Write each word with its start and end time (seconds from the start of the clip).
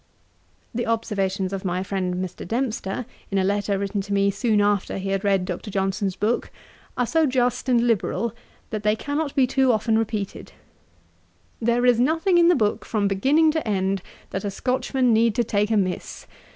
The 0.73 0.87
observations 0.87 1.53
of 1.53 1.63
my 1.63 1.83
friend 1.83 2.15
Mr. 2.15 2.43
Dempster 2.47 3.05
in 3.29 3.37
a 3.37 3.43
letter 3.43 3.77
written 3.77 4.01
to 4.01 4.13
me, 4.13 4.31
soon 4.31 4.59
after 4.59 4.97
he 4.97 5.09
had 5.09 5.23
read 5.23 5.45
Dr. 5.45 5.69
Johnson's 5.69 6.15
book, 6.15 6.49
are 6.97 7.05
so 7.05 7.27
just 7.27 7.69
and 7.69 7.85
liberal, 7.85 8.33
that 8.71 8.81
they 8.81 8.95
cannot 8.95 9.35
be 9.35 9.45
too 9.45 9.71
often 9.71 9.99
repeated: 9.99 10.53
'There 11.61 11.85
is 11.85 11.99
nothing 11.99 12.39
in 12.39 12.47
the 12.47 12.55
book, 12.55 12.83
from 12.83 13.07
beginning 13.07 13.51
to 13.51 13.67
end, 13.67 14.01
that 14.31 14.43
a 14.43 14.49
Scotchman 14.49 15.13
need 15.13 15.35
to 15.35 15.43
take 15.43 15.69
amiss. 15.69 16.25